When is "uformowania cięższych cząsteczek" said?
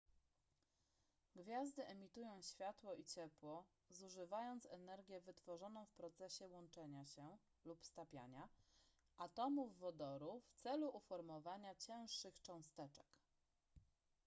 10.89-13.05